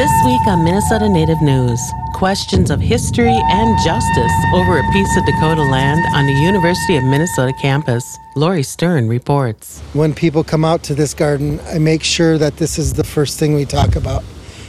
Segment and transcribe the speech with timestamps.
[0.00, 1.78] This week on Minnesota Native News,
[2.14, 7.04] questions of history and justice over a piece of Dakota land on the University of
[7.04, 8.16] Minnesota campus.
[8.34, 9.82] Lori Stern reports.
[9.92, 13.38] When people come out to this garden, I make sure that this is the first
[13.38, 14.24] thing we talk about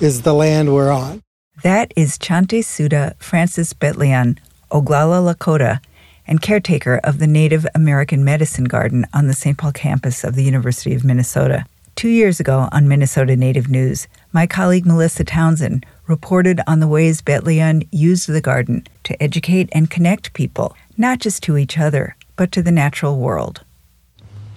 [0.00, 1.22] is the land we're on.
[1.62, 4.40] That is Chante Suta Francis Bettelyoun,
[4.72, 5.78] Oglala Lakota,
[6.26, 9.56] and caretaker of the Native American Medicine Garden on the St.
[9.56, 11.64] Paul campus of the University of Minnesota.
[11.94, 17.20] Two years ago on Minnesota Native News, my colleague Melissa Townsend reported on the ways
[17.20, 22.50] Bettelyoun used the garden to educate and connect people, not just to each other, but
[22.52, 23.62] to the natural world.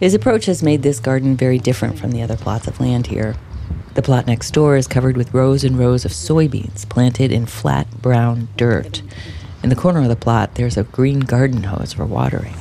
[0.00, 3.36] His approach has made this garden very different from the other plots of land here.
[3.94, 7.88] The plot next door is covered with rows and rows of soybeans planted in flat
[8.02, 9.02] brown dirt.
[9.62, 12.54] In the corner of the plot, there's a green garden hose for watering.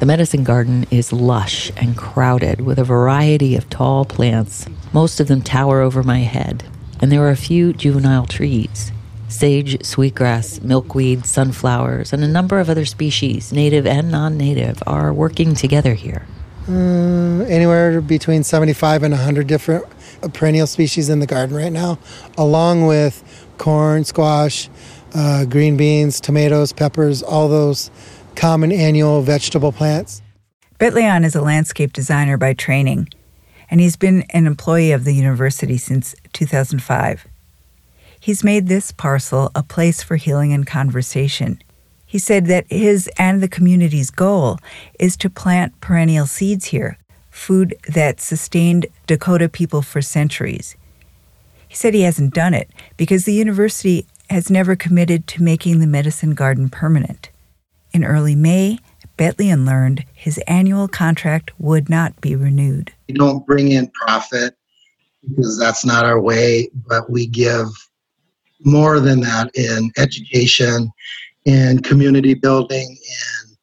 [0.00, 4.66] The medicine garden is lush and crowded with a variety of tall plants.
[4.94, 6.62] Most of them tower over my head,
[7.00, 8.92] and there are a few juvenile trees
[9.26, 15.12] sage, sweetgrass, milkweed, sunflowers, and a number of other species, native and non native, are
[15.12, 16.24] working together here.
[16.68, 19.84] Uh, anywhere between 75 and 100 different
[20.32, 21.98] perennial species in the garden right now,
[22.38, 23.24] along with
[23.58, 24.70] corn, squash,
[25.12, 27.90] uh, green beans, tomatoes, peppers, all those
[28.36, 30.22] common annual vegetable plants.
[30.78, 33.08] Bettelyoun is a landscape designer by training,
[33.70, 37.26] and he's been an employee of the university since 2005.
[38.20, 41.60] He's made this parcel a place for healing and conversation.
[42.06, 44.58] He said that his and the community's goal
[44.98, 46.96] is to plant perennial seeds here,
[47.30, 50.76] food that sustained Dakota people for centuries.
[51.68, 55.86] He said he hasn't done it because the university has never committed to making the
[55.86, 57.30] medicine garden permanent.
[57.92, 58.78] In early May,
[59.16, 62.92] Bettelyoun learned his annual contract would not be renewed.
[63.08, 64.56] We don't bring in profit
[65.28, 67.66] because that's not our way, but we give
[68.64, 70.90] more than that in education,
[71.44, 73.56] in community building, and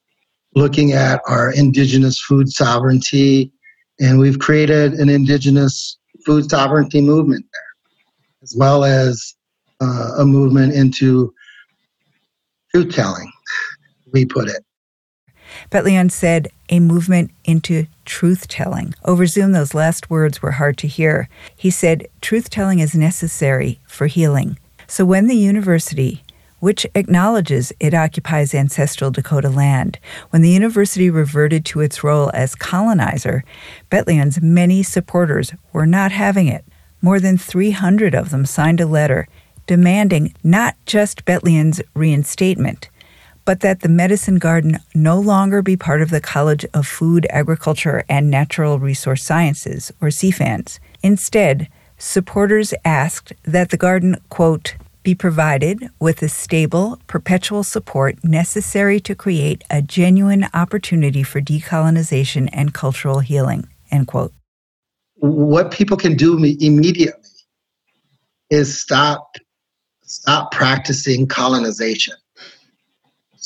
[0.56, 3.52] looking at our indigenous food sovereignty.
[4.00, 8.02] And we've created an indigenous food sovereignty movement there,
[8.44, 9.36] as well as
[9.82, 11.34] uh, a movement into
[12.72, 13.32] truth telling,
[14.14, 14.64] we put it.
[15.70, 18.96] Bettelyoun said a movement into truth telling.
[19.06, 21.30] Over Zoom, those last words were hard to hear.
[21.56, 24.58] He said truth telling is necessary for healing.
[24.88, 26.24] So when the university,
[26.60, 32.56] which acknowledges it occupies ancestral Dakota land, when the university reverted to its role as
[32.56, 33.44] colonizer,
[33.90, 36.66] Bettelyoun's many supporters were not having it.
[37.02, 39.28] More than 300 of them signed a letter
[39.68, 42.90] demanding not just Bettelyoun's reinstatement,
[43.46, 48.04] but that the medicine garden no longer be part of the College of Food, Agriculture,
[48.08, 50.80] and Natural Resource Sciences, or CFANS.
[51.04, 59.00] Instead, supporters asked that the garden, quote, be provided with the stable, perpetual support necessary
[59.00, 64.34] to create a genuine opportunity for decolonization and cultural healing, end quote.
[65.16, 67.30] What people can do immediately
[68.50, 69.36] is stop
[70.04, 72.16] stop practicing colonization.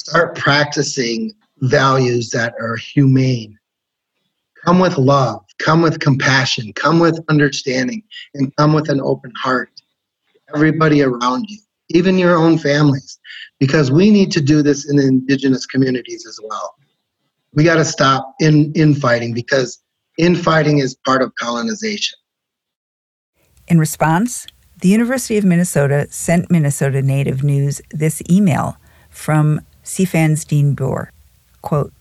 [0.08, 3.58] Start practicing values that are humane.
[4.64, 8.04] Come with love, come with compassion, come with understanding,
[8.36, 9.72] and come with an open heart.
[10.54, 11.58] Everybody around you,
[11.90, 13.18] even your own families,
[13.60, 16.76] because we need to do this in indigenous communities as well.
[17.54, 19.82] We got to stop in infighting because
[20.20, 22.20] infighting is part of colonization.
[23.68, 24.46] In response,
[24.82, 28.78] the University of Minnesota sent Minnesota Native News this email
[29.10, 31.12] from CFAN's Dean Buhr.
[31.62, 31.94] Quote,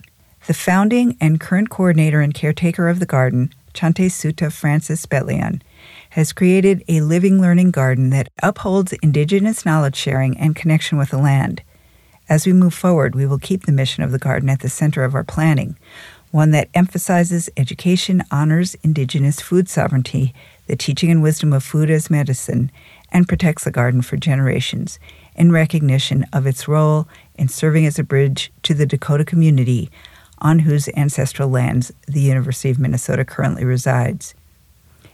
[0.46, 5.60] the founding and current coordinator and caretaker of the garden, Chante Suta Francis Bettelyoun,
[6.10, 11.18] has created a living learning garden that upholds indigenous knowledge sharing and connection with the
[11.18, 11.62] land.
[12.28, 15.04] As we move forward, we will keep the mission of the garden at the center
[15.04, 15.76] of our planning,
[16.30, 20.34] one that emphasizes education, honors indigenous food sovereignty,
[20.66, 22.72] the teaching and wisdom of food as medicine,
[23.14, 24.98] and protects the garden for generations
[25.36, 29.88] in recognition of its role in serving as a bridge to the Dakota community
[30.38, 34.34] on whose ancestral lands the University of Minnesota currently resides.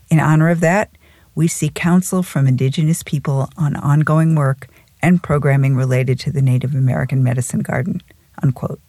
[0.08, 0.90] In honor of that,
[1.34, 4.66] we seek counsel from Indigenous people on ongoing work
[5.02, 8.02] and programming related to the Native American Medicine Garden.
[8.42, 8.80] Unquote.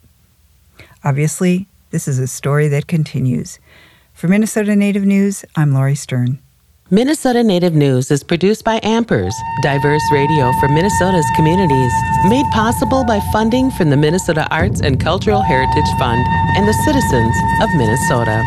[1.04, 3.60] Obviously, this is a story that continues.
[4.14, 6.40] For Minnesota Native News, I'm Lori Stern.
[6.94, 11.94] Minnesota Native News is produced by Ampers, diverse radio for Minnesota's communities,
[12.26, 16.20] made possible by funding from the Minnesota Arts and Cultural Heritage Fund
[16.58, 18.44] and the citizens of Minnesota.